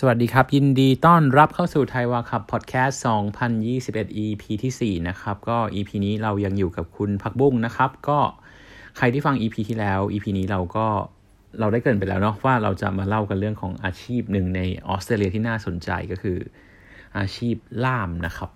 [0.00, 3.02] สวัสดีครับ ยินดีต้อนรับเข้าสู่ไทยวาคับพอดแคสต์
[3.62, 8.18] 2021 EP ที่ 4 นะครับ ก็ EP นี้เรายังอยู่กับคุณพักบุ้งนะครับ ก็
[8.96, 10.86] ใครที่ฟัง EP ที่แล้ว EP นี้เราก็
[11.60, 16.38] เราได้เกรินไปแล้วเนาะว่าเราจะมาเล่ากันเรื่องของอาชีพหนึ่งในออสเตรเลียที่น่าสนใจก็คือ
[17.18, 18.50] อาชีพล่ามนะครับ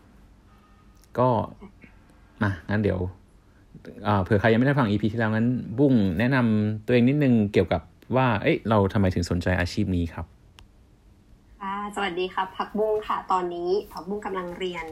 [1.19, 1.29] ก็
[2.43, 3.01] มางั้นเดี๋ยว
[4.25, 5.49] เผื่อใครยังไม่ได้ฟัง EP ที่แล้วงั้น
[5.79, 7.83] บุ้งแนะนำตัวเองนิดนึงเกี่ยวกับ
[8.17, 10.40] ว่า เอ้ยเราทำไมถึงสนใจอาชีพนี้ครับ
[11.95, 14.87] สวัสดีครับพักบุ้งค่ะ ตอนนี้พักบุ้งกำลังเรียน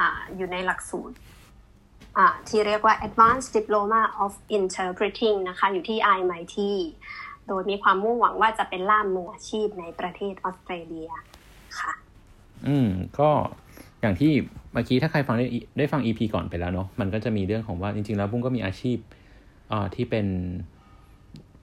[0.00, 0.02] อ
[0.36, 1.16] อยู่ในหลักสูตร
[2.48, 6.56] ที่เรียกว่า Advanced Diploma of Interpreting นะคะ อยู่ที่ IMIT
[7.46, 11.10] โดยมีความมุ่งหวังว่าจะเป็นล่ามมืออาชีพในประเทศออสเตรเลีย
[11.80, 11.92] ค่ะ
[12.66, 13.30] อืม ก็
[14.00, 14.32] อย่างที่
[14.72, 15.46] เมื่อกี้ถ้าใครฟังได้
[15.78, 18.98] ได้ฟัง EP ก่อนไปแล้วเนาะมันก็จะมีเรื่องของว่าจริง ๆ แล้วบุ้งก็มีอาชีพ
[19.72, 20.26] อ่าที่เป็น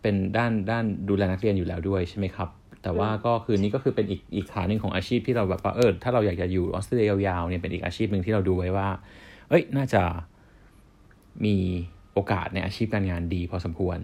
[0.02, 2.50] เป็นด้านด้านดูแลนักเรียนอยู่แล้วด้วยใช่ไหมครับ
[2.86, 8.90] แต่ว่าก็คือนี้ก็คือเป็นอีกอีกขาหนึ่งของอาชีพที่เราแบบว่าเออถ้าเราอยากจะอยู่ออสเตรเลียยาวๆเนี่ยเป็นอีกอาชีพหนึ่งที่เราดูไว้ว่า
[9.50, 10.04] เอ้ยน่าจะ
[11.46, 11.56] มี
[12.14, 14.00] โอกาสในอาชีพการงานดีพอสมควร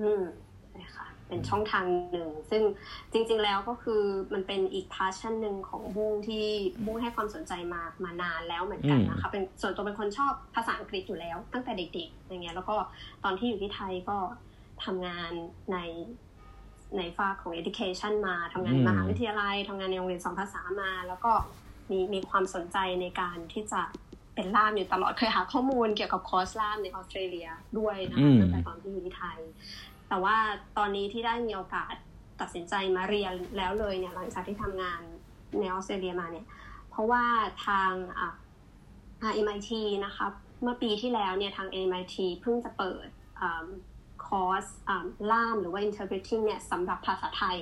[0.00, 0.22] อืม
[0.72, 2.62] ใช่ค่ะ เป็นช่องทางหนึ่ง ซึ่ง
[3.12, 4.02] จริง ๆ แล้วก็คือ
[4.34, 6.46] มันเป็นอีกพาชั่นหนึ่งของบุ้งที่
[6.84, 12.76] บุ้งให้ความสนใจมามานานแล้วเหมือนกันนะคะเป็นส่วนตัวเป็นคนชอบภาษาอังกฤษอยู่แล้ว ตั้งแต่เด็กๆอย่างเงี้ยแล้วก็
[13.24, 14.18] ตอนที่อยู่ที่ไทยก็
[14.84, 15.32] ทำงาน
[15.72, 15.78] ใน
[16.96, 21.32] ในฝากของ education มาทำงานในมหาวิทยาลัยทำงานในโรงเรียนสองภาษามา แล้วก็
[21.90, 23.82] มีมีความสนใจในการที่จะ
[24.34, 29.38] เป็นล่ามอยู่ตลอดเคยหาข้อมูลเกี่ยวกับคอร์สล่ามในออสเตรเลียด้วยนะคะตั้งแต่ตอนที่อยู่ที่ไทย
[30.08, 30.36] แต่ว่า
[30.78, 31.94] ตอนนี้ที่ได้มีโอกาส
[32.40, 35.00] ตัดสินใจมาเรียนแล้วเลยเนี่ยหลังจากที่ทำงาน
[35.58, 36.46] ในออสเตรเลียมาเนี่ย
[36.90, 37.24] เพราะว่า
[37.66, 38.26] ทางอ่
[39.30, 39.70] RMIT
[40.04, 40.26] นะคะ
[40.62, 43.08] เมื่อปีที่แล้วเนี่ยทาง MIT เพิ่งจะเปิด
[44.28, 44.64] คอร์ส
[45.30, 47.58] ล่ามหรือว่า interpreting เนี่ยสำหรับภาษาไทย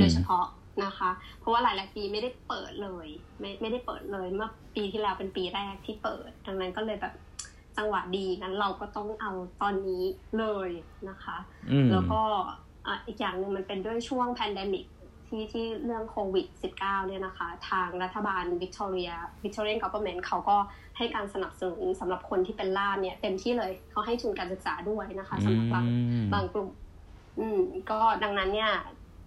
[0.00, 0.46] โดยเฉพาะ
[0.84, 1.10] นะคะ
[1.40, 3.06] เพราะว่าหลาย ๆ ปีไม่ได้เปิดเลย
[3.40, 7.14] ไม่ไม่ได้เปิดเลยเมื่อปีที่แล้วเป็นปีแรกที่เปิด ดังนั้นก็เลยแบบ
[7.76, 9.32] จังหวะดีงั้นเราก็ต้องเอา
[9.62, 10.04] ตอนนี้
[10.38, 10.70] เลย
[11.08, 11.36] นะคะ
[11.92, 12.20] แล้วก็
[13.06, 14.86] อีกอย่างหนึ่งมันเป็นด้วยช่วง pandemic
[15.32, 16.46] ที่ที่เรื่องโควิด
[16.78, 19.10] -19 เนี่ยนะคะ ทางรัฐบาลวิกตอเรีย
[19.44, 20.56] Victorian Government เขาก็
[20.96, 25.84] ให้การสนับสนุนสำหรับคนที่เป็นล่ามเนี่ยเต็มที่เลยเขาให้ทุนการศึกษาด้วยนะคะสำหรับบาง
[26.32, 26.68] บางกลุ่ม
[27.40, 27.60] อืม
[27.90, 28.72] ก็ดังนั้นเนี่ย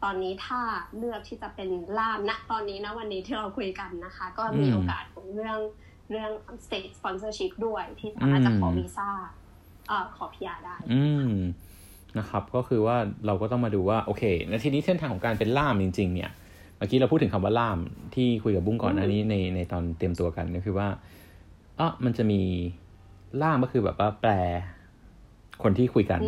[0.04, 0.62] ตอนนี้ถ้า
[0.98, 5.60] เลือกที่จะเป็นล่ามณตอนนี้นะวันนี้ที่เราคุยกันนะคะ ก็มีโอกาสของเรื่อง
[6.12, 6.32] เรื่อง
[6.66, 9.10] state sponsorship ด้วยที่สามารถจะขอวีซ่า
[9.88, 11.32] เอ่อขอ PR ได้อืม
[12.20, 16.32] นะครับ ก็คือว่าเราก็ต้องมาดูว่าโอเคในทีนี้เส้นทางของการเป็นล่ามจริง ๆ เนี่ย
[16.78, 17.80] เมื่อกี้เราพูดถึงคำว่าล่าม
[18.16, 20.88] ที่คุยกับบุ้งก่อนอันนี้ในในตอนเตรียมตัวกันก็คือว่า
[21.80, 22.42] อ๋อมันจะมี
[23.42, 24.32] ล่ามก็คือแบบว่าแปล
[25.64, 26.22] คนที่คุยกัน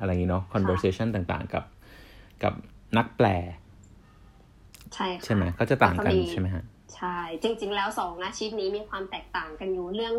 [0.00, 1.64] อะไรอย่างนี้เนาะ conversation ต่างๆ กับ
[2.42, 2.54] กับ
[2.96, 3.26] นักแปล
[4.94, 6.64] ใช่ใช่ไหมเขาจะต่างกันใช่ไหมฮะ
[6.96, 10.14] ใช่ จริง ๆ แล้วสองอาชีพนี้มีความแตกต่างกันอยู่เรื่อง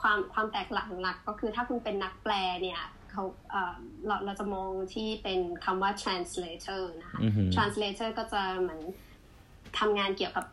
[0.00, 2.32] ความความแตกหลักหลักก็คือถ้าคุณเป็นนักแปล
[2.62, 2.80] เนี่ย
[3.16, 3.28] เขา
[4.06, 7.20] เราเราจะมองที่เป็นคำว่า translator นะคะ
[7.54, 8.80] translator ก็จะเหมือน
[9.78, 10.46] ทำงานเกี่ยวกับ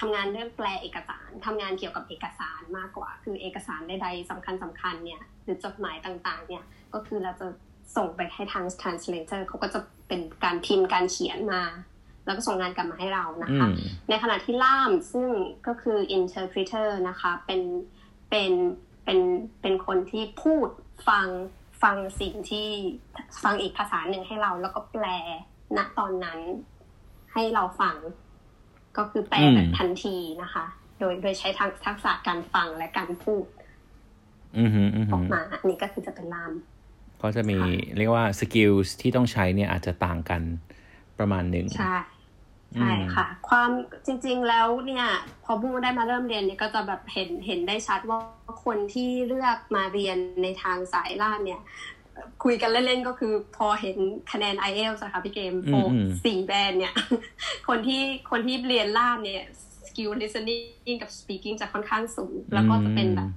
[0.00, 6.64] ทำงานเรื่องแปลเอกสารทำงานเกี่ยวกับเอกสารมากกว่า คือเอกสารใดๆสำคัญสำคัญเนี่ย หรือจดหมายต่างๆ เนี่ย
[6.94, 7.46] ก็คือเราจะ
[7.96, 11.62] ส่งไปให้ทาง translator เขาก็จะเป็นการพิมพ์การเขียนมา
[12.26, 13.66] แล้วก็ส่งงานกลับมาให้เรานะคะ
[14.08, 15.28] ในขณะที่ล่ามซึ่ง
[15.66, 17.62] ก็คือ interpreter นะคะ เป็น
[18.30, 18.52] เป็น
[19.04, 19.20] เป็น
[19.60, 20.68] เป็นคนที่พูด
[21.08, 21.26] ฟัง
[21.82, 22.68] ฟังสิ่งที่
[23.42, 25.04] ฟังอีกภาษาหนึ่งให้เรา แล้วก็แปล
[25.76, 26.40] ณตอนนั้น
[27.32, 27.96] ให้เราฟัง
[28.96, 30.64] ก็คือแปลแบบทันทีนะคะ
[30.98, 31.48] โดยโดยใช้
[31.84, 33.44] ทักษะการฟังและการพูด
[35.12, 36.52] ออกมาอันนี้ก็คือจะเป็นลาม
[37.22, 37.58] ก็จะมี
[37.96, 40.42] เรียกว่าสกิลที่ต้องใช้เนี่ยอาจจะต่างกัน
[41.18, 41.96] ประมาณหนึ่งใช่
[42.76, 43.70] ใช่ค่ะ ความ
[44.06, 45.06] จริง ๆ แล้วเนี่ย
[45.44, 48.18] พอบูได้มาเริ่มเรียนเนี่ยก็จะแบบเห็นเห็นได้ชัดว่า
[48.64, 51.60] คนที่เลือกมาเรียนในทางสายล่ามเนี่ย
[52.44, 53.98] คุยกันเล่น ๆ ก็คือพอเห็น
[54.32, 55.72] คะแนน IELTS ค่ะพี่เกม four
[56.24, 56.94] สี่ band เนี่ย
[57.68, 59.42] คนที่คนที่เรียนล่ามเนี่ย
[59.86, 63.30] skill listening กับ speaking จะค่อนข้างสูง แล้วก็จะเป็นแบบ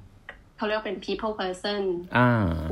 [0.57, 1.81] เขาเรียกเป็น people person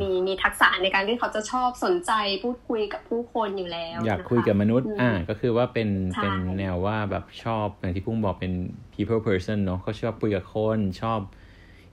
[0.02, 2.12] มีมีทักษะในการที่เขาจะชอบสนใจ
[2.44, 5.90] พูดคุยกับผู้คนอยู่แล้ว อยากคุยกับมนุษย์ อ่า ก็คือว่าเป็น
[6.22, 8.54] เป็นแนวว่าแบบชอบอย่างที่พุ่งบอกเป็น
[8.94, 11.20] people person เนาะเขาชอบคุยกับคนชอบ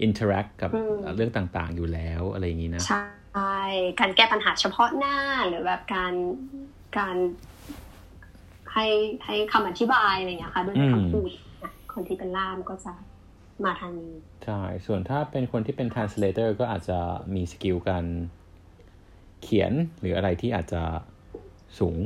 [0.07, 0.71] interact กับ
[1.17, 3.61] เรื่องต่างๆอยู่แล้วอะไรอย่างนี้นะ ใช่
[4.01, 5.17] การแก้ปัญหาเฉพาะหน้า
[5.49, 6.15] หรือแบบการ
[6.99, 7.17] การ
[8.73, 8.87] ให้
[9.25, 11.31] ให้คำอธิบายอะไรอย่างเงี้ยค่ะด้วยคำพูด
[11.93, 12.93] คนที่เป็นล่ามก็จะ
[13.65, 14.15] มาทางนี้
[14.45, 16.99] ใช่ ส่วนถ้าเป็นคนที่เป็น translator ก็อาจจะ
[17.35, 18.05] มีสกิลการ
[19.43, 20.83] เขียนหรืออะไรที่อาจจะ
[21.79, 21.97] สูง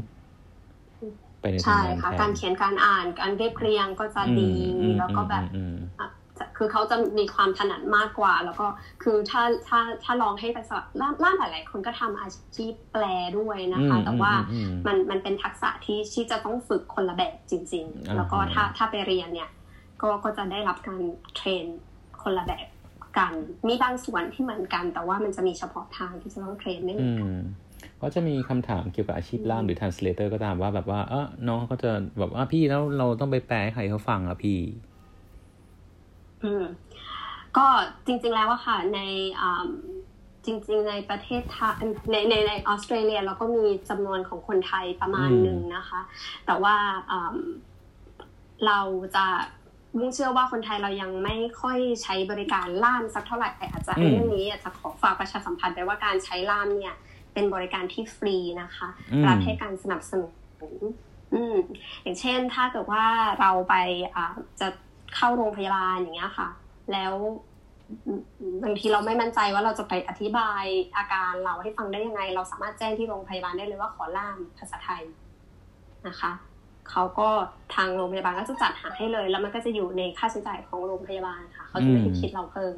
[1.41, 6.09] ไปในใช่ทางนั้นค่ะแทนการเขียนการอ่าน การเรียบเรียงก็จะดีอืมแล้วก็แบบอืมอะ
[6.39, 8.67] จะคือเขาจะมีความถนัดมากกว่า แล้วก็
[9.03, 13.05] คือถ้าถ้าถ้าลองให้ไปสอบล่ามล่ามหลายๆคนก็ทำอาชีพแปล
[13.39, 19.51] ด้วยนะคะอืมแต่ว่าอืมอืมมันมันเป็นทักษะที่ที่จะต้องฝึกคนละแบบจริงอ่าๆแล้วก็ถ้าถ้าไปเรียนเนี่ย
[20.05, 21.03] ก็ก็จะได้รับการ
[21.37, 21.65] เทรน
[22.23, 22.67] คนละแบบ
[23.19, 23.35] กัน
[23.69, 27.39] มีบางส่วนที่เหมือนกัน แต่ว่ามันจะมีเฉพาะทางที่จะต้องเทรนไม่เหมือือนกันม
[28.03, 34.59] ก็จะมีคำถามเกี่ยวกับอาชีพล่ามหรือ translator ก็ตามว่าแบบว่า เออน้องเขาก็จะแบบว่าพี่แล้วเราต้องไปแปลให้ใครเขาฟังอะพี่
[36.43, 36.65] อืม
[37.57, 37.67] ก็
[38.07, 39.01] จริง ๆแล้วอะค่ะ ใน
[39.41, 39.67] อ่า
[40.45, 41.75] จริง ๆ ในประเทศไทย
[42.11, 46.01] ในในในออสเตรเลียเราก็มีจำนวนของคนไทยประมาณอืมหนึ่งนะคะ
[46.47, 46.75] แต่ว่า
[47.11, 47.37] อ่า
[48.67, 48.79] เรา
[49.17, 49.27] จะ
[49.99, 56.95] มุ่งเชื่อว่าคนไทยเรายังไม่ค่อยใช้บริการล่ามสักเท่าไหร่อาจจะเรื่องนี้อาจจะขอฝากประชาสัมพันธ์ไปว่าการใช้ล่ามเนี่ย
[57.33, 60.75] เป็นบริการที่ฟรีนะคะอืมรัฐให้การสนับสนุน
[61.35, 61.57] อืม
[62.03, 63.05] อย่างเช่นถ้าเกิดว่า
[63.41, 63.75] เราไป
[64.15, 64.69] อ่าจะ
[65.17, 66.49] เข้าโรงพยาบาลอย่างเงี้ยค่ะ
[66.93, 67.15] แล้ว
[68.07, 68.21] อืม
[68.65, 70.65] บางทีเราไม่มั่นใจว่าเราจะไปอธิบาย
[70.97, 75.03] อาการเราให้ฟังได้ยังไง เราสามารถแจ้งที่โรงพยาบาลได้เลยว่าขอล่ามภาษาไทย
[76.09, 76.33] นะคะ
[76.91, 77.29] เขาก็
[77.75, 82.75] ทางโรงพยาบาลก็จะจัดหาให้เลย แล้วมันก็จะอยู่ในค่าใช้จ่ายของโรงพยาบาลค่ะ เขาจะไม่ได้คิดเราเพิ่ม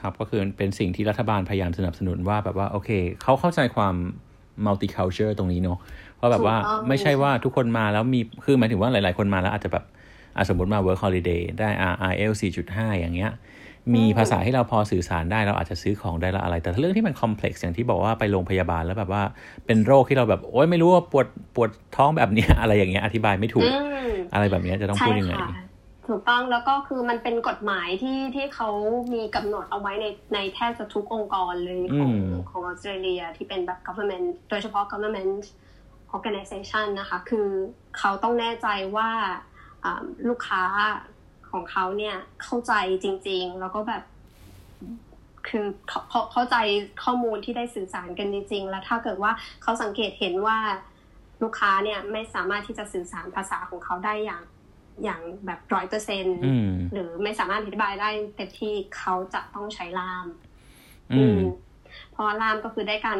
[0.00, 2.90] ครับก็คือเป็นสิ่งที่รัฐบาลพยายามสนับสนุนว่าแบบว่าโอเค
[3.22, 3.94] เขาเข้าใจความ
[4.66, 5.78] multicultural ตรงนี้เนอะ
[6.16, 9.84] เพราะแบบว่าถูกต้องไม่ใช่ว่าทุกคนมาแล้วมีคือหมายถึงว่าหลาย ๆ คนมาแล้วอาจจะแบบ
[10.36, 11.68] อะสมมติมา work holiday ได้
[12.10, 13.32] RL 4.5 อย่างเงี้ย
[13.94, 19.22] มีภาษาที่เราพอสื่อสารได้เราอาจจะซื้อของได้ละอะไร แต่เรื่องที่มัน complex อย่างที่บอกว่าไปโรงพยาบาลแล้วแบบว่า
[19.66, 25.52] เป็นโรคที่เราแบบโอ๊ยไม่รู้ว่าปวดปวดท้องแบบเนี้ยอะไรอย่างเงี้ยอธิบายไม่ถูกอืมอะไรแบบเนี้ยจะต้องใช่พูดยังไงค่ะ
[26.08, 28.68] ถูกต้องแล้วก็คือมันเป็นกฎหมายที่ที่เขา
[29.14, 35.42] มีกำหนดเอาไว้ในในแทบจะทุกองค์กรเลยของอืมของออสเตรเลียที่เป็นแบบ government โดยเฉพาะ government
[36.16, 37.48] organization นะคะ คือ
[37.98, 39.10] เขาต้องแน่ใจว่า
[39.84, 40.62] อ่าลูกค้า
[41.52, 44.02] ของเขาเนี่ยเข้าใจจริง ๆ แล้วก็แบบ
[45.48, 46.56] คือเขาเขาเข้าใจ
[47.04, 49.32] ข้อมูลที่ได้สื่อสารกันจริง ๆ แล้วถ้าเกิดว่า
[49.62, 50.58] เขาสังเกตเห็นว่า
[51.42, 54.42] ลูกค้าเนี่ยไม่สามารถที่จะสื่อสารภาษาของเขาได้อย่าง
[55.04, 60.26] อย่างแบบร้อยเปอร์เซ็นอืมหรือไม่สามารถอธิบายได้เต็มที่เขาจะต้องใช้ล่าม
[61.12, 61.38] อืม
[62.10, 63.18] เพราะว่าล่ามก็คือได้การ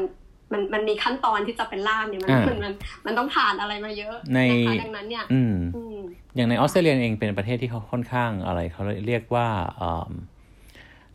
[0.52, 2.72] มันมันมีขั้นตอนที่จะเป็นล่ามเนี่ยมันอ่ามัมันมัน
[3.06, 5.98] มันต้องผ่านอะไรมาเยอะในนะคะดังนั้นเนี่ยอืมอืม
[6.36, 9.48] อย่างในออสเตรเลียเองเป็นประเทศที่เขาค่อนข้างอะไรเขาเรียกว่า
[9.80, 10.12] อืม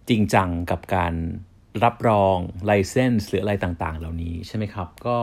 [0.10, 1.14] จริงจังกับการ
[1.84, 5.18] รับรองไลเซนส์หรืออะไรต่างๆ เหล่านี้ใช่ไหมครับ ก็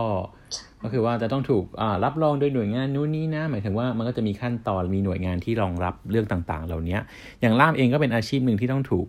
[0.81, 6.97] ก็คือว่าจะต้องถูกอ่ารับรองโดยหน่วยงานนู้นนี้นะหมายถึงว่ามันก็จะมีขั้นตอนมีหน่วยงานที่รองรับเรื่องต่างๆ เหล่านี้
[7.41, 9.07] อย่างล่ามเองก็เป็นอาชีพหนึ่งที่ต้องถูก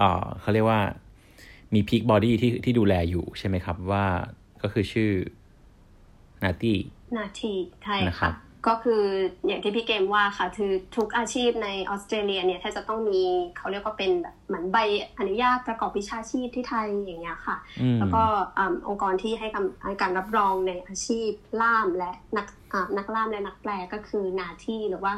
[0.00, 0.80] อ่าเขาเรียกว่า
[1.74, 4.04] มีพีคบอดี้ที่ที่ดูแลอยู่ใช่ไหมครับว่า
[4.62, 5.10] ก็คือชื่อ
[6.42, 6.78] นาตี้
[7.18, 8.34] นาทีใช่นะครัค่ะบ
[8.68, 9.02] ก็คือ
[9.46, 13.22] อย่างที่พี่เกมว่าค่ะ คือทุกอาชีพในออสเตรเลียเนี่ยถ้าจะต้องมี
[13.56, 14.78] เขาเรียกว่าเป็นแบบเหมือนใบ
[15.18, 18.22] อนุญาตประกอบวิชาชีพที่ไทยอย่างเงี้ยค่ะอืมแล้วก็
[18.58, 21.30] อ่าองค์กรที่ให้กำให้การรับรองในอาชีพ
[21.60, 25.12] ล่ามและนักอ่านักล่ามและนักแปลก็คือนาที่หรือว่า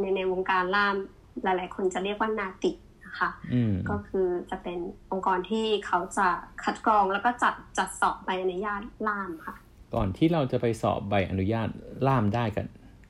[0.00, 0.94] ในในวงการล่าม
[1.42, 4.78] หลาย ๆ คนจะเรียกว่านาตินะ คะอืมก็คือจะเป็น
[5.12, 6.28] องค์กรที่เขาจะ
[6.62, 9.54] คัดกรองแล้วก็จัดจัดสอบใบอนุญาตล่ามค่ะ
[9.94, 11.68] ก่อนที่เราจะไปสอบใบอนุญาต
[12.06, 12.66] ล่ามได้กับ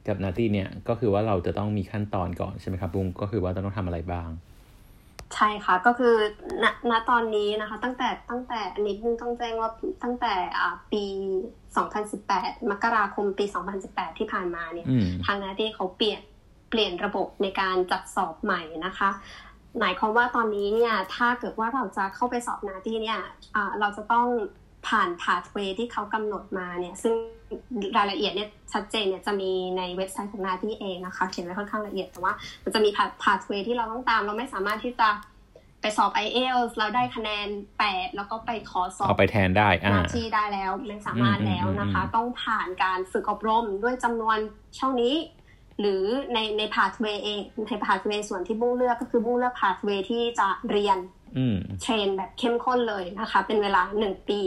[0.09, 4.31] กับนาตี้เนี่ยก็คือว่าเราจะต้องมีขั้นตอนก่อนใช่ไหมครับบุ้งก็คือว่าต้องทำอะไรบ้าง
[5.35, 6.15] ใช่ค่ะก็คือ
[6.63, 9.71] ณณตอนนี้นะคะ ตั้งแต่ตั้งแต่อันนี้เพิ่งต้องแจ้งว่า
[10.03, 11.05] ตั้งแต่อ่าปี
[11.83, 13.45] 2018 มกราคมปี
[13.83, 16.21] 2018 ที่ผ่านมาเนี่ยอืมทางนาที่เขาเปลี่ยน
[16.71, 19.11] เปลี่ยนระบบในการจัดสอบใหม่นะคะ
[19.81, 23.21] หมายความว่าตอนนี้เนี่ยถ้าเกิดว่าเราจะเข้าไปสอบนาที่เนี่ย
[23.57, 24.27] อ่าเราจะต้อง
[24.87, 27.15] ผ่าน pathway ที่เขากำหนดมาเนี่ยซึ่ง
[27.97, 32.33] รายละเอียดเนี่ยชัดเจนเนี่ยจะมีในเว็บไซต์ของนาที่เองนะคะ เขียนไว้ค่อนข้างละเอียดแต่ว่า
[32.65, 35.09] มันจะมี path- pathway ที่เราต้องตาม เราไม่สามารถที่จะ
[35.81, 37.47] ไปสอบ IELTS แล้วได้คะแนน
[37.83, 44.39] 8 แล้วก็ไปขอสอบเอาไปแทนได้อ่าหน้าที่ได้แล้วไม่สามารถแล้วนะคะอืมอืมอืมต้องผ่านการฝึกอบรมด้วยจำนวน
[44.79, 45.15] ช่องนี้
[45.83, 50.99] หรือในในพาธเวเองในพาธเวส่วนที่บุ้งเลือกก็คือบุ้งเลือกพาธเวที่จะเรียน
[51.39, 54.41] อืมเทรนแบบเข้มข้นเลยนะคะ เป็นเวลาหนึ่งปี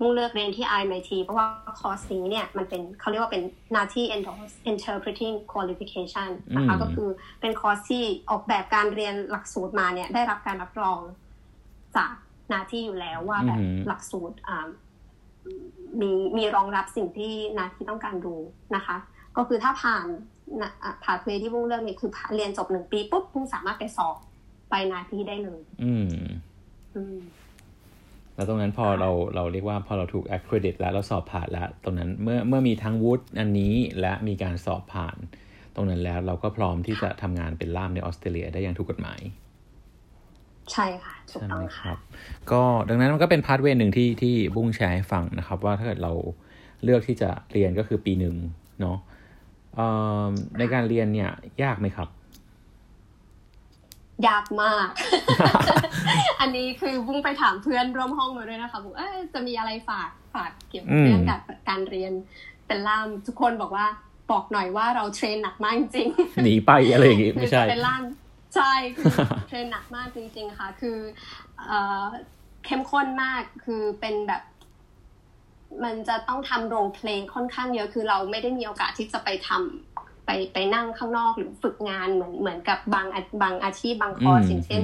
[0.00, 1.46] มุ่งเลือกเรียนที่ IMIT เพราะว่า
[1.80, 7.08] คอร์สนี้เนี่ยมันเป็นเขาเรียกว่าเป็นหน้าที่ Endorse Interpreting Qualification นะคะอืมก็คือ
[7.40, 11.00] เป็นคอร์สที่ออกแบบการเรียนหลักสูตรมาเนี่ยได้รับการรับรอง
[11.96, 12.12] จาก
[12.48, 14.66] หน้าที่อยู่แล้วว่าแบบอืมหลักสูตรอ่า
[16.00, 18.34] มีมีรองรับสิ่งที่หนาที่ต้องการดู
[18.76, 18.96] นะคะ
[19.36, 20.06] ก็คือถ้าผ่าน
[20.62, 24.16] นะอะผ่านเวที่บุ้งเลือกเนี่ยคือผ่านเรียนจบหนึ่งปีปุ๊บบุ้งสามารถไปสอบ
[24.70, 26.10] ไปหนาที่ได้เลย อืม
[26.96, 27.18] อืม
[28.34, 35.16] แล้วตรงนั้นพอเราเราเรียกว่าพอเราถูก accredit แล้วเราสอบผ่านแล้ว ตรงนั้นเมื่อเมื่อมีทั้งวุฒิอันนี้และมีการสอบผ่าน
[35.74, 39.20] ตรงนั้นแล้วเราก็พร้อมที่จะทำงานเป็นล่ามในออสเตรเลียได้อย่างถูกกฎหมาย
[40.72, 41.92] ใช่ค่ะถูกต้องค่ะ
[42.50, 46.12] ก็ดังนั้นมันก็เป็นพาร์ทเวย์หนึ่งที่ที่บุ้งแชร์ให้ฟังนะครับ ว่าถ้าเกิดเรา
[46.84, 48.34] เลือกที่จะเรียนก็คือปีหนึ่ง
[48.80, 48.96] เนาะ
[50.58, 51.30] ในการเรียนเนี่ย
[51.62, 52.08] ยากไหมครับ
[54.28, 54.88] ยากมาก
[56.40, 62.12] อันนี้คือบุ้งไปถามเพื่อนร่วมห้องมาด้วยนะคะบอกเออจะมีอะไรฝากฝากเกี่ยวกับเรื่องการการเรียน
[62.66, 63.86] เป็นล่ามทุกคนบอกว่า
[64.30, 66.08] บอกหน่อยว่าเราเทรนหนักมากจริง
[66.44, 68.02] หนีไปอะไรอย่างงี้ไม่ใช่เป็นล่าม
[68.56, 68.72] ใช่
[69.48, 70.98] เทรนหนักมากจริง ๆ ค่ะ คือ
[72.64, 74.42] เข้มข้นมากคือเป็นแบบ
[75.84, 83.06] มันจะต้องทำโรลเพลงค่อนข้างเยอะคือเราไม่ได้มีโอกาสที่จะไปทำไปไปนั่งข้างนอกหรือฝึกงานเหมือนเหมือนกับบาง
[83.42, 84.82] บางอาชีพบางคอร์สอย่างเช่น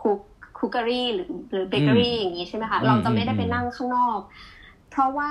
[0.00, 0.18] คุก
[0.58, 4.18] คุกเกอรี่หรือหรือเบเกอรี่อย่างนี้ใช่ไหมคะเราจะไม่ได้ไปนั่งข้างนอก
[4.90, 5.30] เพราะว่า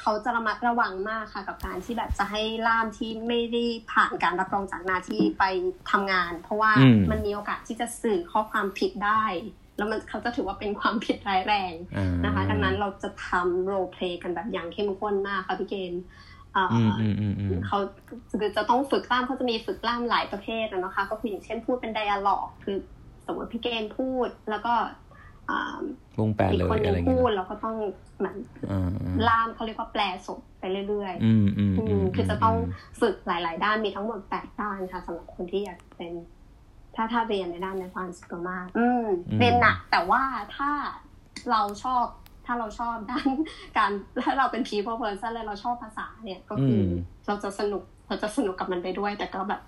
[0.00, 5.44] เขาจะระมัดระวังมากค่ะกับการที่แบบจะให้ล่ามที่ไม่ได้ผ่านการรับรองจากนาที่ไป
[5.90, 6.72] ทำงาน เพราะว่า
[7.10, 9.24] มันมีโอกาสที่จะสื่อข้อความผิดได้
[9.80, 11.74] แล้วมันเขาจะถือว่าเป็นความผิดร้ายแรง
[12.24, 16.02] นะคะ ดังนั้นเราจะทำโรเพลย์กันแบบอย่างเข้มข้นมากค่ะพี่เกณฑ์
[17.66, 17.78] เขา
[18.40, 22.76] คือจะต้องฝึกล่ามเขาจะมีฝึกล่ามหลายประเภทนะคะ ก็คืออย่างเช่นพูดเป็นไดอะล็อกคือ
[23.26, 24.74] สมมติพี่เกณฑ์พูดแล้วก็
[26.20, 27.76] วงแปลเลยอะไรเงี้ยพูดเราก็ต้อง
[28.18, 28.36] เหมือน
[29.28, 32.56] ล่ามเขาเรียกว่าแปลสดไปเรื่อยๆคือจะต้อง
[33.00, 36.12] ฝึกหลาย ๆ ด้านมีทั้งหมดแปดด้านค่ะสำหรับคนที่อยากเป็น
[36.94, 38.58] ถ้าถ้าเรียนในด้านในความสกมา
[39.38, 40.22] เรียนหนักแต่ว่า
[40.56, 40.70] ถ้า
[41.50, 42.04] เราชอบ
[42.46, 43.28] ถ้าเราชอบด้าน
[43.76, 43.90] การ
[44.24, 46.80] ถ้าเราเป็น people person เลยเราชอบภาษาเนี่ยก็คือ
[47.26, 49.60] เราจะสนุกเราจะสนุกกับมันไปด้วย แต่ก็แบบ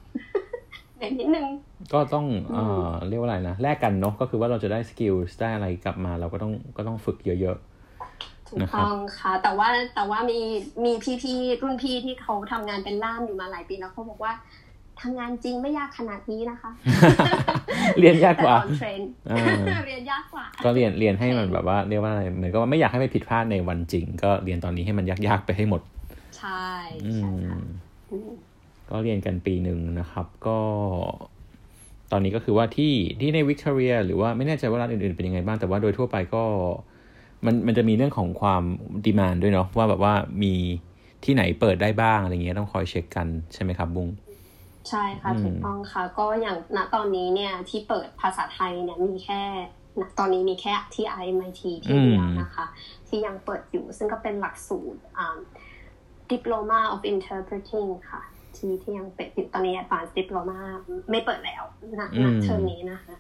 [1.19, 1.47] นิดนึง
[1.93, 10.41] ก็ต้องเอ่อเรียกว่าอะไรนะแลกกันเนาะก็คือว่าเราจะได้สกิลได้อะไรกลับมาเราก็ต้องก็ต้องฝึกเยอะๆถูกต้องค่ะแต่ว่าแต่ว่ามี
[10.85, 14.33] มีพี่ๆรุ่นพี่ที่เขาทำงานเป็นล่ามอยู่มาหลายปีแล้วเขาบอกว่า
[15.03, 16.71] ทำงานจริงไม่ยากขนาดนี้นะคะ
[17.99, 19.01] เรียนยากกว่า train
[19.87, 25.83] เรียนยากกว่า ก็เรียนเรียนให้มันแบบว่าเรียกว่าอะไรเหมือนก็ไม่อยากให้ไปผิดพลาดในวันจริง ก็เรียนตอนนี้ให้มันยากๆไปให้หมด
[26.39, 26.69] ใช่
[27.15, 27.59] ใช่ค่ะ
[28.91, 30.59] ก็เรียนกันปีหนึ่งนะครับ ก็
[32.13, 36.43] ตอนนี้ก็คือว่าที่ที่ในวิกตอเรีย หรือว่าไม่แน่ใจว่ารัฐอื่นๆเป็นยังไงบ้างแต่ว่าโดยทั่วไปก็
[37.45, 38.63] มันมันจะมีเรื่องของความ
[39.05, 40.55] demand ด้วยเนาะว่าแบบว่ามี
[41.25, 44.09] ที่ไหนเปิดได้บ้างอะไรเงี้ยต้องคอยเช็คกันใช่ไหมครับบุ้ง
[44.89, 49.43] ใช่ค่ะถูกต้องค่ะ ก็อย่างณตอนนี้เนี่ยที่เปิดภาษาไทยเนี่ยมีแค่
[50.19, 52.67] ตอนนี้มีแค่ที่ IMIT ที่เดียวนะคะ
[53.09, 55.01] ที่ยังเปิดอยู่ซึ่งก็เป็นหลักสูตร
[56.33, 58.23] Diploma of Interpreting ค่ะ
[58.57, 60.59] ที่ที่ยังเป็นตอนนี้ advanced diploma
[61.11, 61.63] ไม่เปิดแล้ว
[62.01, 62.09] นะ
[62.43, 63.17] เทอมนี้นะคะ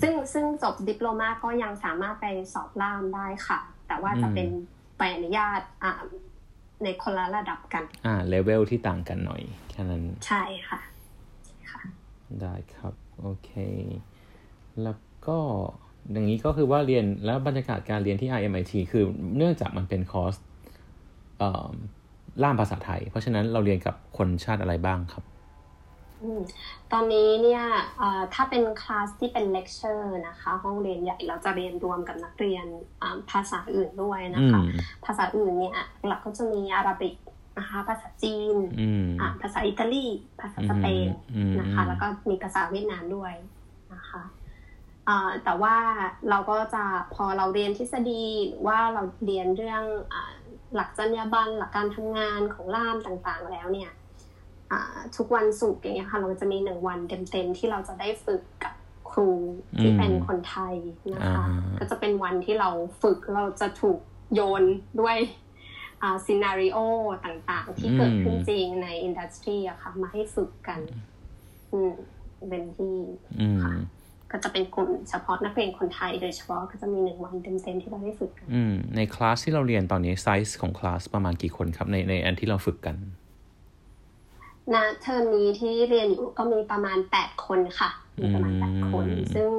[0.00, 4.48] ซึ่งซึ่งจบดิปโลมาก็ยังสามารถไปสอบล่ามได้ค่ะ แต่ว่าจะเป็น
[4.96, 5.60] ใบอนุญาต
[6.84, 10.80] ในคนละระดับกัน อ่าเลเวลที่ต่างกันหน่อยแค่นั้น ใช่ค่ะ
[11.70, 11.80] ค่ะ
[12.40, 13.50] ได้ครับ โอเค
[14.82, 15.38] แล้วก็
[16.12, 19.04] อย่างนี้ก็คือว่าเรียนแล้วบรรยากาศการเรียนที่ IMIT คือ
[19.36, 20.34] เนื่องจากมันเป็นคอร์ส
[22.42, 25.24] ล่ามภาษาไทย เพราะฉะนั้นเราเรียนกับคนชาติอะไรบ้างครับ
[26.92, 27.62] ตอนนี้เนี่ย
[28.34, 32.66] ถ้าเป็นคลาสที่เป็นเลคเชอร์นะคะ ห้องเรียนใหญ่เราจะเรียนรวมกับนักเรียน
[33.30, 34.60] ภาษาอื่นด้วยนะคะ
[35.04, 37.16] ภาษาอื่นเนี่ยหลักก็จะมี Arabic
[37.58, 38.56] นะคะภาษาจีน
[39.42, 40.06] ภาษาอิตาลี
[40.40, 41.08] ภาษาสเปน
[41.60, 43.32] นะคะ แล้วก็มีภาษาเวียดนามด้วย
[43.94, 44.22] นะคะ
[45.44, 45.76] แต่ว่า
[46.30, 48.24] เราก็จะพอเราเรียนทฤษฎี
[48.66, 49.82] ว่าเราเรียนเรื่อง
[50.74, 53.90] หลักจรรยาบรรณหลักการทำงานของล่ามต่างๆแล้วเนี่ย
[55.16, 58.74] ทุกวันศุกร์อย่างเงี้ยค่ะ เราจะมีหนึ่งวันเต็มๆที่เราจะได้ฝึกกับ
[59.10, 59.28] ครู
[59.80, 60.74] ที่เป็นคนไทย
[61.14, 61.44] นะคะ
[61.78, 62.70] ก็จะเป็นวันที่เรา
[63.02, 63.98] ฝึกเราจะถูก
[64.34, 64.64] โยน
[65.00, 65.16] ด้วย
[66.24, 66.78] scenario
[67.26, 70.80] ต่างๆ ที่เกิดขึ้นจริงใน industry อะค่ะ มาให้ฝึกกัน
[71.72, 71.92] อืม
[72.48, 72.96] เป็นที่
[73.64, 73.74] ค่ะ
[74.32, 78.46] ก็จะเป็นกลุ่มเฉพาะนักเรียนคนไทยโดยเฉพาะก็จะมีหนึ่งวันเต็มๆที่เราได้ฝึกกัน
[78.96, 82.96] ในคลาสที่เราเรียนตอนนี้ไซส์ของคลาสประมาณกี่คนครับในในอันที่เราฝึกกัน
[84.74, 89.50] ณเทอมนี้ที่เรียนอยู่ก็มีประมาณแปดคนค่ะ มีประมาณแปดคน ซึ่ง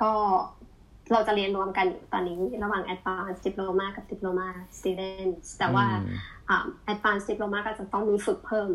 [0.00, 0.12] ก็
[1.12, 4.48] เราจะเรียนรวมกันอยู่ตอนนี้ระหว่าง Advanced Diploma กับ Diploma
[4.78, 5.86] Students แต่ว่า
[6.92, 8.68] Advanced Diploma ก็จะต้องมีฝึกเพิ่ม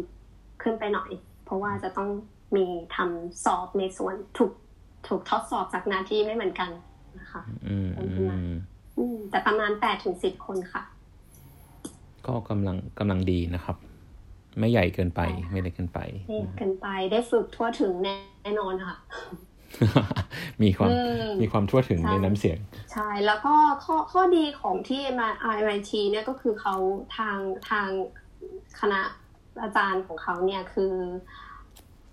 [0.62, 1.12] ขึ้นไปหน่อย
[1.46, 2.10] เพราะว่าจะต้อง
[2.56, 4.52] มีทำสอบในส่วนถูก
[5.08, 6.70] ถูกทดสอบจากหน้าที่ไม่เหมือนกัน
[7.20, 7.42] นะคะ
[9.32, 10.84] แต่ประมาณแปดถึงสิบคนค่ะ
[12.28, 13.78] ก็กำลังกำลังดีนะครับ
[14.60, 18.96] ไม่ใหญ่เกินไป ไม่เล็กเกินไปไม่เกินไปได้ฝึกทั่วถึงแน่นอนค่ะ
[20.64, 22.58] มีความอืมมีความทั่วถึงใช่ในน้ำเสียง
[22.94, 23.54] ใช่แล้วก็
[23.84, 26.76] ข้อข้อดีของที่มา RMIT เนี่ยก็คือเขา
[27.18, 27.38] ทาง
[27.70, 27.88] ทาง
[28.80, 29.02] คณะ
[29.62, 30.94] อาจารย์ของเขาเนี่ยคือ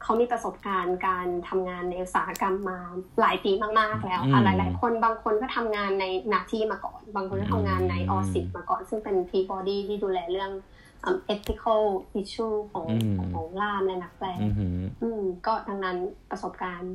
[0.02, 2.78] เขามีประสบการณ์การทำงานในอุตสาหกรรมมา
[3.20, 10.85] หลายปีมากๆแล้วค่ะอืมหลาย ๆ คนบางคนก็ทำงานในหน้าที่มาก่อน บางคนก็ทำงานในอืมออสิมาก่อน ซึ่งเป็น P-body ที่ดูแลเรื่องอืม
[11.34, 11.82] ethical
[12.20, 15.96] issue ของอืมของล่ามและนักแปลอือหืออืมก็ดังนั้น
[16.30, 16.94] ประสบการณ์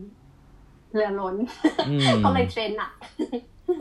[0.95, 1.35] เรือล้น
[1.89, 2.91] อืมก็เลยเทรนหนัก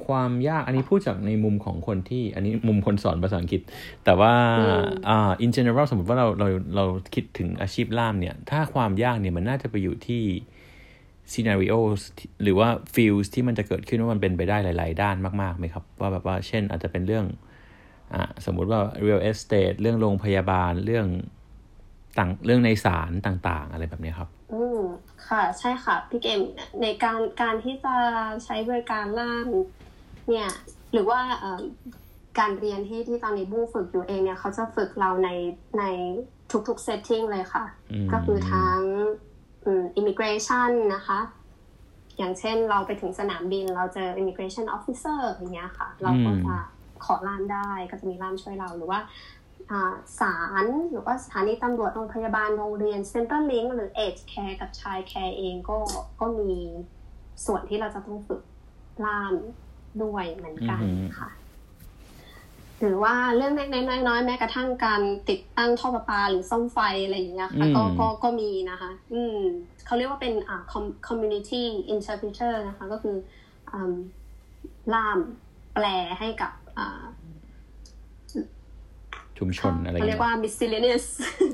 [0.08, 3.62] ความยากอันนี้พูดจากในมุมของคนที่ อันนี้มุมคนสอนภาษาอังกฤษ
[4.04, 6.84] แต่ว่าอืมอ่า in general สมมติว่าเราเราเรา
[7.14, 10.22] คิดถึงอาชีพล่ามเนี่ย ถ้าความยากเนี่ยมันน่าจะไปอยู่ที่
[11.32, 17.49] scenarios ที่หรือว่า fields ที่มันจะเกิดขึ้นว่ามันเป็นไปได้หลาย ๆ ด้านมากๆไหมครับ ว่าแบบว่าเช่นอาจจะเป็นเรื่องอ่า
[18.46, 21.06] สมมุติว่า real estate เรื่องโรงพยาบาลเรื่อง
[22.18, 24.80] ต่างเรื่องในศาลต่าง ๆ อะไรแบบเนี้ยครับ อืม
[25.28, 26.40] ค่ะใช่ค่ะพี่เกม
[26.82, 27.94] ในการการที่จะ
[28.44, 29.48] ใช้บริการล่าม
[30.28, 30.48] เนี่ย
[30.92, 31.60] หรือว่าเอ่อ
[32.38, 35.30] การเรียนที่ที่ตอนนี้บู้ฝึกอยู่เองเนี่ยเขาจะฝึกเราใน
[35.78, 35.84] ใน
[36.68, 38.80] ทุกๆ setting เลยค่ะอืมก็คือทั้ง
[39.64, 41.20] อืม immigration นะคะ
[42.18, 46.56] อย่างเช่นเราไปถึงสนามบินเราเจอ immigration officer อย่างเงี้ยค่ะ เราก็จะ
[47.04, 49.00] ขอล่ามได้ก็จะมีล่ามช่วยเราหรือว่า
[49.70, 55.78] อ่าศาลหรือว่าสถานีตำรวจโรงพยาบาลโรงเรียน Center Link หรือ Age Care กับ Child Care เองก็
[56.20, 56.52] ก็มี
[57.46, 58.42] ส่วนที่เราจะต้องฝึก
[59.04, 59.34] ล่าม
[60.02, 61.30] ด้วยเหมือนกันอือหือค่ะ
[62.80, 69.38] หรือว่าเรื่องเล็กๆน้อยๆแม้กระทั่งการติดตั้งท่อประปาหรือซ่อมไฟอะไรอย่างเงี้ยค่ะก็อืมก็ก็มีนะคะ อืม
[69.86, 71.62] เขาเรียกว่าเป็นอ่า com- community
[71.94, 73.16] interpreter นะคะ ก็คือ
[73.72, 73.94] อืม
[74.94, 75.18] ล่าม
[75.74, 75.86] แปล
[76.18, 76.69] ให้กับอ่า
[79.38, 81.06] ชุมชนอะไรเขาเรียกว่า miscellaneous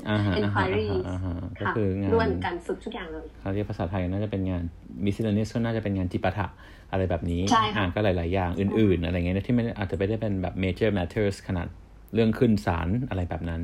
[0.09, 4.63] อ่าฮะอ่าฮะ inquiry อ่าฮะก็ค่ะคืองานด้วยเหมือนกันฝึกทุกอย่างเลยเขาเรียกภาษาไทยน่าจะเป็นงาน
[5.05, 6.47] miscellaneous ก็น่าจะเป็นงานจิปาถะ
[6.91, 11.67] อะไรแบบนี้ใช่ค่ะอ่าก็หลาย ๆ อย่างอื่น ๆ อะไรเงี้ยนะที่ไม่ได้อาจจะไม่ได้เป็นแบบ major matters ขนาด
[12.13, 13.61] เรื่องขึ้นศาลอะไรแบบนั้น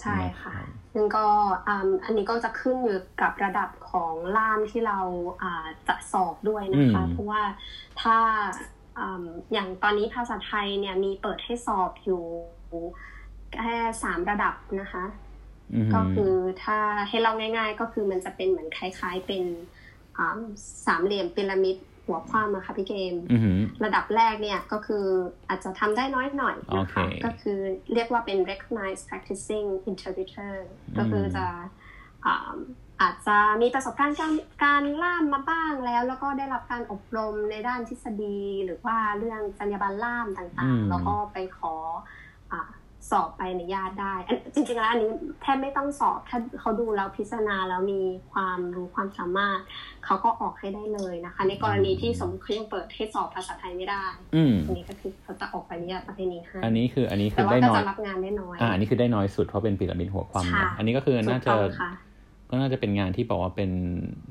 [0.00, 1.26] ใช่ค่ะนะครับซึ่งก็
[1.66, 4.98] อืมอันนี้ก็จะขึ้นอยู่กับระดับของล่ามที่เรา
[5.42, 7.42] อ่าจะสอบด้วยนะคะอืมเพราะว่า
[8.00, 8.16] ถ้า
[8.98, 12.22] อืมอย่างตอนนี้ภาษาไทยเนี่ยมีเปิดให้สอบอยู่
[13.54, 15.04] แค่สามระดับนะคะ
[15.74, 16.32] อือฮึก็คือ
[16.62, 16.78] ถ้า
[17.08, 19.44] ให้เราง่าย ๆ ก็คือมันจะเป็นเหมือนคล้าย ๆ เป็น
[20.16, 20.38] อ่า
[20.86, 23.52] สามเหลี่ยมพีระมิดหัวคว้าอะค่ะพี่เกมอือฮึ
[23.84, 25.04] ระดับแรกเนี่ยก็คือ
[25.48, 27.58] อาจจะทำได้น้อยหน่อยนะคะโอเคก็คือ
[27.94, 30.54] เรียกว่าเป็น recognized practicing interpreter
[30.98, 31.46] ก็คือจะ
[32.26, 32.56] อ่า
[33.02, 34.32] อาจจะมีประสบการณ์การ
[34.64, 41.74] การล่ามมาบ้างแล้ว แล้วก็ได้รับการอบรมในด้านทฤษฎี หรือว่าเรื่องจรรยาบรรณล่ามต่างอืมๆแล้วก็ไปขอ
[42.52, 42.62] อ่า
[43.10, 45.10] สอบไปในญาตได้อันจริงๆแล้วอันนี้
[45.42, 49.60] แทบไม่ต้องสอบ ถ้าเขาดูแล้วพิจารณาแล้วมีความรู้ความสามารถ
[50.04, 61.88] เขาก็ออกให้ได้เลยนะคะ ในกรณีที่สมมติเขายังเปิดให้สอบภาษาไทยไม่ได้อืมอันนี้ก็คือเขาจะออกใบอนุญาตประเภทนี้ให้อันนี้คืออันนี้คืแต่อว่าได้ก็น้อยจะรับงานได้น้อยอ่าอันนี้คือได้น้อยสุดเพราะเป็นพีระมิดหัวความค่ะนะอันนี้ก็คือน่าถูจะ
[62.48, 63.70] กต้องค่ะก็น่าจะเป็นงานที่บอกว่าเป็น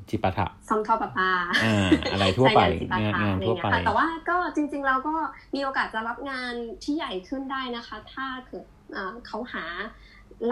[0.08, 1.30] จิปาถะซ่อมท่อประปา
[1.64, 5.14] อ่าอะไรทั่วไปใช้งานจิตอาสางานอะไรทั่วเงี้ไปยค่ะแต่ว่าก็จริง ๆ เราก็
[5.54, 6.52] มีโอกาสจะรับงาน
[6.82, 8.64] ที่ใหญ่ขึ้นได้นะคะ ถ้าเกิด
[8.96, 9.64] อ่าเขาหา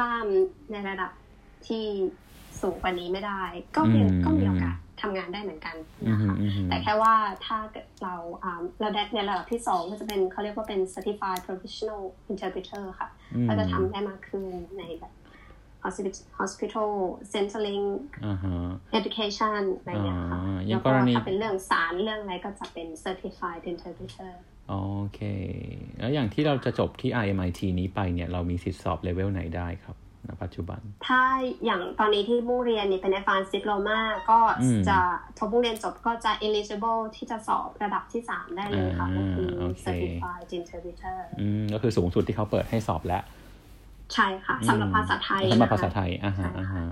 [0.00, 0.27] ล่าม
[0.72, 1.11] ในระดับ
[1.66, 1.85] ที่
[2.61, 3.42] สูงกว่านี้ไม่ได้
[3.77, 7.14] ก็มีอืมก็มีโอกาสทำงานได้เหมือนกันอืนะอฮึคะอือฮึแต่แค่ว่า
[7.46, 14.44] ถ้าเกิดเราอ่าเราได้ในระดับที่สองก็จะเป็นเขาเรียกว่าเป็น certified professional interpreter ค่ะอืมก็จะทำได้มากขึ้น
[14.79, 15.12] ในแบบ
[15.85, 16.90] hospital hospital
[17.35, 17.87] centering
[18.27, 18.57] อ่าฮะ
[18.99, 24.33] education อะไรอย่างเงี้ยค่ะอ่าอย่าแล้งวกก็รณีถ้าเป็นเรื่องสารเรื่องอะไรก็จะเป็น certified interpreter
[24.68, 24.75] โอ
[25.14, 25.20] เค
[26.01, 29.97] แล้วอย่างที่เราจะจบที่ RMIT นี้ไปเนี่ย เรามีสิทธิสอบเลเวลไหนได้ครับ
[30.29, 31.23] ณปัจจุบัน ถ้า
[31.64, 33.99] อย่างตอนนี้ที่บุ้งเรียนนี่เป็น advanced diploma
[34.31, 34.99] ก็อืมจะ
[35.38, 43.23] พอบุ้งเรียนจบก็จะ eligible ที่จะสอบระดับที่ 3 ได้เลยค่ะอ่าก็คือโอเค certified interpreter อืมก็คือสูงสุดที่เขาเปิดให้สอบแล้ว
[44.14, 46.87] ใช่ค่ะสำหรับภาษาไทยสำหรับนะคะภาษาไทยอ่าฮะใช่ค่ะอ่าฮะ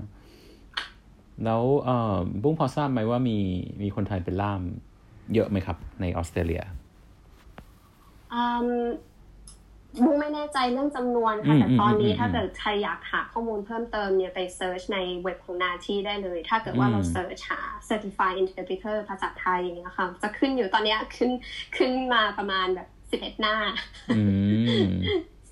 [1.45, 3.37] แล้วเอ่อบุ้งพอทราบไหมว่ามี
[3.81, 4.61] มีคนไทยเป็นล่าม
[5.33, 6.63] เยอะไหมครับ ในออสเตรเลีย
[8.33, 8.67] อืม
[10.03, 17.59] บุ้งไม่แน่ใจเรื่องจำนวนอืค่ะมแต่ตอนนี้อืมถ้าเกิดใครอยากหาข้อมูลเพิ่มเติมเนี่ยไป search ในเว็บของ NAATI ได้เลย ถ้าเกิดว่าอืมเรา search หา
[17.89, 21.31] certified interpreter ภาษาไทยอย่างเงี้ยค่ะจะขึ้นอยู่ตอนเนี้ยขึ้น
[21.77, 23.55] ขึ้นมาประมาณแบบสิบเอ็ดหน้า
[24.15, 24.21] อื
[24.83, 24.85] ม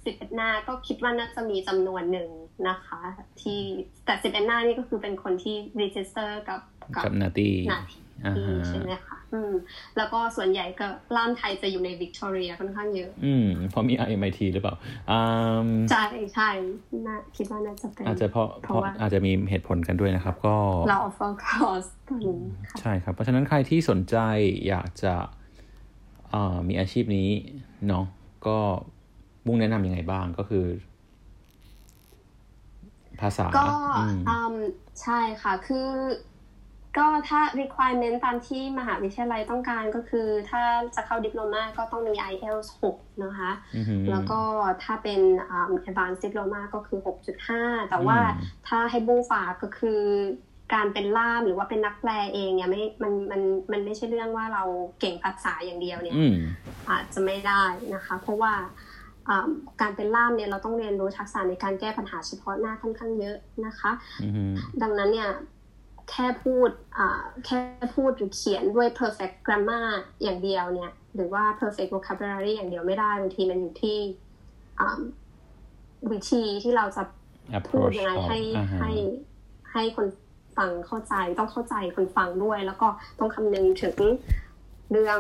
[0.06, 2.30] สิบเอ็ดหน้าก็คิดว่าน่าจะมีจำนวนหนึ่ง
[2.70, 3.02] นะคะ
[3.42, 3.60] ที่
[4.06, 6.62] แต่สิบเอ็ดหน้านี่ก็คือเป็นคนที่ register กับ
[6.96, 8.00] กับ NAATI NAATI
[8.68, 9.54] ใช่ไหมคะอืม
[9.98, 14.76] แล้วก็ส่วนใหญ่ก็ล่ามไทยจะอยู่ในวิกตอเรียค่อนข้างเยอะ อืม เพราะมี RMIT หรือเปล่า
[15.12, 16.04] อ่าใช่
[16.36, 16.50] ใช่
[17.08, 20.56] น่าคิดว่าน่าจะเป็นอาจจะเพราะเพราะอาจจะมีเหตุผลกันด้วยนะครับ ก็
[20.88, 22.42] เรา offer คอร์สตัวนี้
[22.80, 24.18] ใช่ครับ เพราะฉะนั้นใครที่สนใจ
[24.68, 25.14] อยากจะ
[26.68, 27.30] มีอาชีพนี้
[27.88, 28.06] เนาะ
[28.48, 28.60] ก็
[29.46, 30.66] บุ้งแนะนำยังไงบ้างก็คือ
[33.22, 33.70] ภาษา ก็
[35.02, 35.90] ใช่ค่ะ คือ
[36.98, 40.62] ก็ถ้า requirement ตามที่มหาวิทยาลัยต้องการก็คือ ถ้า
[40.96, 43.52] จะเข้าดิปโลมาก็ต้องมี IELTS 6 นะคะ
[44.10, 44.42] แล้วก็
[44.84, 45.22] ถ้าเป็น
[45.90, 47.00] advanced diploma ก็คือ
[47.46, 48.18] 6.5 แต่ว่า
[48.68, 50.02] ถ้าให้บูฝากก็คือ
[50.74, 54.64] การเป็นล่ามหรือว่าเป็นนักแปลเองเนี่ยไม่ มัน มัน มันไม่ใช่เรื่องว่าเรา
[55.00, 56.16] เก่งภาษาอย่างเดียวเนี่ย
[56.90, 57.64] อาจจะไม่ได้
[57.96, 58.54] นะคะ เพราะว่า
[59.82, 63.92] การเป็นล่ามเนี่ยเราต้องเรียนรู้ทักษะในการแก้ปัญหาเฉพาะหน้าค่อนข้างเยอะนะคะ
[64.82, 65.30] ดังนั้นเนี่ย
[66.10, 66.70] แค่พูด
[67.46, 67.60] แค่
[67.96, 69.88] พูดหรือเขียนด้วย perfect grammar
[70.24, 73.98] อย่างเดียวเนี่ย หรือว่า perfect vocabulary อย่างเดียวไม่ได้บางทีมันอยู่ที่
[76.12, 77.04] วิธีที่เราจะ
[77.70, 78.40] พูดยังไงให้
[78.80, 78.92] ให้
[79.74, 80.08] ให้คน
[80.58, 82.88] ฟังเข้าใจต้องเข้าใจคนฟังด้วย แล้วก็
[83.20, 83.96] ต้องคำนึงถึง
[84.92, 85.20] เรื่อง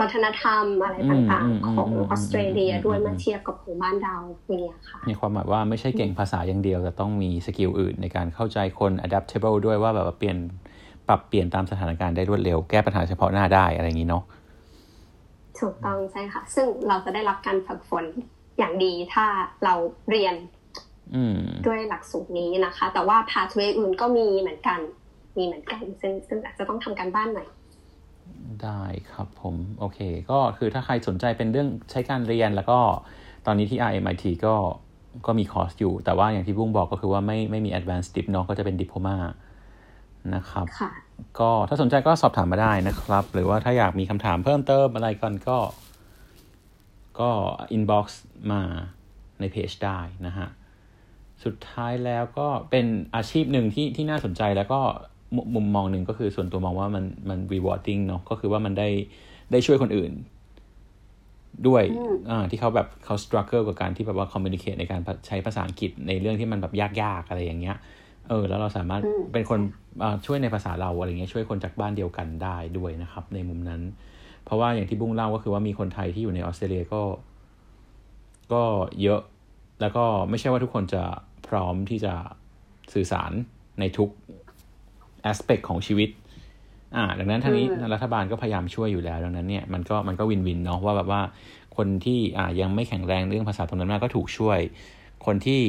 [0.00, 10.38] วัฒนธรรมอะไรต่างๆ ของออสเตรเลียด้วยมาเทียบกับของบ้านเราอย่างเงี้ยค่ะมีความหมายว่าไม่ใช่เก่งภาษาอย่างเดียว แต่ต้องมีสกิลอื่นในการเข้าใจคน adaptable ด้วยว่าแบบเปลี่ยน
[11.08, 14.24] ปรับเปลี่ยนตามสถานการณ์ได้รวดเร็ว แก้ปัญหาเฉพาะหน้าได้อะไรอย่างนี้เนาะ
[15.60, 18.04] ถูกต้องใช่ค่ะ ซึ่งเราจะได้รับการฝึกฝน
[18.58, 19.26] อย่างดีถ้า
[19.64, 19.74] เรา
[20.10, 20.34] เรียน
[21.66, 24.80] ด้วยหลักสูตรนี้นะคะ แต่ว่าพาทเวอื่นก็มีเหมือนกัน
[25.36, 27.48] มีเหมือนกัน ซึ่งซึ่งอาจจะต้องทำการบ้านหน่อย
[28.64, 29.98] ได้ครับผม โอเค
[30.30, 32.78] ก็คือถ้าใครสนใจเป็นเรื่องใช้การเรียนแล้วก็
[33.46, 34.54] ตอนนี้ที่ RMIT ก็
[35.26, 39.16] ก็มีคอร์สอยู่ แต่ว่าอย่างที่บุ้งบอกก็คือว่าไม่ไม่มี advanced dip เนาะก็จะเป็นดิ p l o m a
[40.34, 40.66] นะครับ
[41.40, 45.58] ก็ถ้าสนใจก็สอบถามมาได้นะครับ หรือว่าถ้าอยากมีคำถามเพิ่มเติมอะไรกันก็
[47.20, 47.30] ก็
[47.76, 48.06] inbox
[48.52, 48.62] มา
[49.40, 50.48] ในเพจได้นะฮะ
[51.44, 54.80] สุดท้ายแล้วก็เป็นอาชีพหนึ่งที่ที่น่าสนใจแล้วก็
[55.54, 58.88] มุมมองหนึ่งก็คือส่วนตัวมองว่ามันมัน rewarding เนาะก็คือว่ามันได้
[59.52, 60.12] ได้ช่วยคนอื่น
[61.66, 61.84] ด้วย
[62.30, 67.76] อ่าที่เขาแบบเขา struggle กับการที่แบบว่า communicate ในการใช้ภาษาอังกฤษในเรื่องที่มันแบบยากๆอะไรอย่างเงี้ย
[68.28, 69.60] เออ แล้วเราสามารถเป็นคน
[70.26, 73.82] ช่วยในภาษาเราอะไรเงี้ยช่วยคนจากบ้านเดียวกันได้ด้วยนะครับ ในมุมนั้น
[74.44, 77.02] เพราะว่าอย่างที่บุ้งเล่าก็คือว่ามีคนไทยที่อยู่ในออสเตรเลียก็
[78.52, 78.62] ก็
[79.02, 79.20] เยอะ
[79.80, 81.02] แล้วก็ไม่ใช่ว่าทุกคนจะ
[81.48, 82.14] พร้อมที่จะ
[82.94, 83.32] สื่อสาร
[83.80, 84.10] ในทุก
[85.26, 86.10] แอสเปกของชีวิต
[86.96, 91.22] อ่า ดังนั้นทางนี้รัฐบาลก็พยายามช่วยอยู่แล้ว ดังนั้นเนี่ยมันก็มันก็วินวินเนาะว่าแบบว่า
[91.76, 94.58] คนที่อ่ายังไม่แข็งแรงเรื่องภาษาตรงนั้นมากก็ถูกช่วย
[95.26, 95.62] คนที่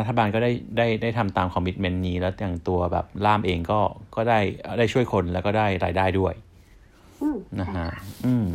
[0.00, 3.80] รัฐบาลก็ได้ได้ได้ทำตามคอมมิชเมนต์นี้แล้วอย่างตัวแบบล่ามเองก็
[4.16, 4.40] ก็ได้
[4.78, 6.34] ได้ช่วยคนแล้วก็ได้รายได้ด้วย
[7.60, 7.88] นะฮะ
[8.24, 8.46] อืม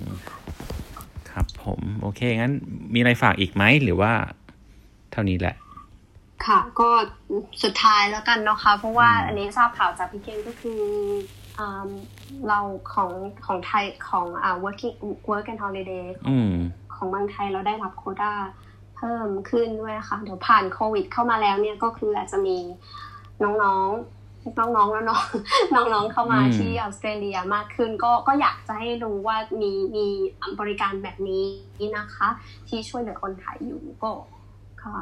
[1.32, 2.54] ครับผม โอเค งั้น
[2.94, 4.12] มีอะไรฝากอีกไหมหรือว่า
[5.12, 5.56] เท่านี้แหละ
[6.48, 6.90] ค่ะ ก็
[7.64, 10.82] สุดท้ายแล้วกันนะคะ เพราะว่าอันนี้ทราบข่าวจากพี่เกนก็คือ
[12.48, 12.60] เรา
[12.94, 13.12] ของ
[13.46, 14.96] ของไทยของอ่า working
[15.30, 16.06] work and holiday
[16.96, 18.34] ของบางไทยเราได้รับโคด้า
[18.96, 22.58] เพิ่มขึ้นด้วยค่ะ เดี๋ยวผ่านโควิด เข้ามาแล้วเนี่ยก็คืออาจจะมี
[23.44, 30.06] น้องๆ น้องๆแล้วน้องน้องๆเข้ามาที่ออสเตรเลียมากขึ้น ก็ก็อยากจะให้รู้ว่ามีมี
[30.60, 31.46] บริการแบบนี้
[31.98, 32.28] นะคะ
[32.68, 34.12] ที่ช่วยเหลือคนไทยอยู่ก็
[34.84, 34.98] ค่ะ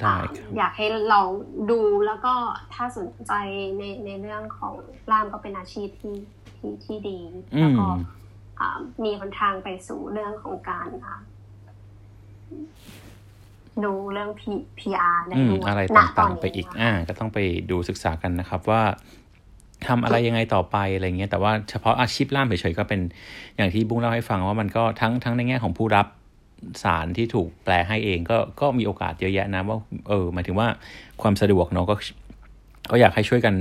[0.00, 0.16] ได้
[0.56, 1.28] อยากให้ลอง
[1.70, 2.34] ดูแล้วก็
[2.74, 3.32] ถ้าสนใจ
[3.78, 4.74] ในในเรื่องของ
[5.10, 6.16] ล่ามก็เป็นอาชีพที่
[6.56, 7.18] ที่ที่ดี
[7.60, 7.86] แล้วก็
[9.04, 10.88] มีหนทางไปสู่เรื่องของการ
[13.84, 14.30] ดูเรื่อง
[14.78, 17.38] PR ได้ด้วยอะไรต่างๆ ไปอีกอ่าก็ต้องไป
[17.70, 18.82] ดูศึกษากันนะครับว่า
[19.86, 23.00] ทำอะไรยังไงต่อไปอะไรเงี้ยแต่ว่าเฉพาะอาชีพล่ามเฉยๆก็เป็น
[23.56, 26.06] อย่างที่บุ้งเล่าให้ฟังว่ามันก็ทั้งทั้งในแง่ของผู้รับ
[26.82, 30.68] สารที่ถูกแปลให้เองก็ก็มีโอกาสเยอะแยะนะว่าเออหมายถึงว่า
[31.22, 31.94] ความสะดวกเนาะก็
[32.90, 33.54] ก็อยากให้ช่วยกัน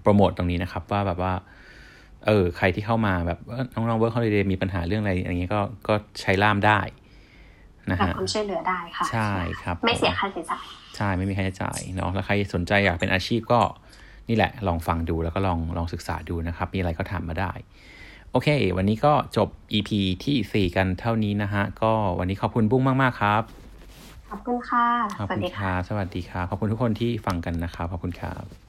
[0.00, 1.32] โปรโมทตรงนี้นะครับ ว่าแบบว่า
[2.26, 3.38] เออใครที่เข้ามาแบบ
[3.74, 6.80] น้องๆเวิร์คฮอลิเดย์มีปัญหาเรื่องอะไรอย่างเงี้ยก็ก็ใช้ล่ามได้
[7.90, 9.30] นะฮะความช่วยเหลือได้ค่ะ ใช่
[9.62, 10.64] ครับ ไม่เสียค่าใช้จ่าย
[10.96, 13.60] ใช่ไม่มีค่าใช้จ่ายเนาะแล้วใครสนใจอยากเป็นอาชีพก็
[14.28, 17.52] นี่แหละ ลองฟังดูแล้วก็ลองลองศึกษาดูนะครับ มีอะไรก็ถามมาได้
[18.32, 19.90] โอเค วันนี้ก็จบ EP
[20.24, 23.42] ที่ 4 กันเท่านี้นะฮะ ก็วันนี้ขอบคุณบุ้งมาก ๆ ครับ
[24.30, 24.86] ขอบคุณค่ะ
[25.18, 28.65] ขอบคุณค่ะ สวัสดีค่ะ ขอบคุณทุกคนที่ฟังกันนะครับ ขอบคุณครับ